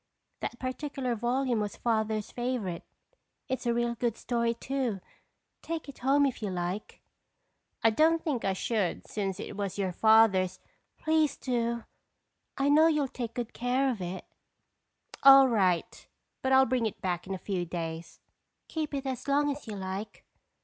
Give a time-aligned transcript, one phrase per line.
[0.39, 2.83] That particular volume was Father's favorite.
[3.47, 4.99] It's a real good story too.
[5.61, 7.01] Take it home if you like."
[7.83, 10.59] "I don't think I should since it was your father's—"
[10.97, 11.83] "Please do.
[12.57, 14.25] I know you'll take good care of it."
[15.21, 16.07] "All right,
[16.41, 18.19] but I'll bring it back in a few days."
[18.69, 20.25] "Keep it as long as you like."